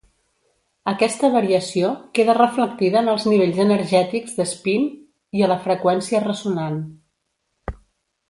Aquesta 0.91 1.27
variació 1.33 1.89
queda 2.19 2.35
reflectida 2.37 2.97
en 3.03 3.11
els 3.13 3.27
nivells 3.33 3.59
energètics 3.65 4.33
d'espín 4.39 4.87
i 5.41 5.45
a 5.45 5.51
la 5.53 5.59
freqüència 5.67 6.23
ressonant. 6.25 6.81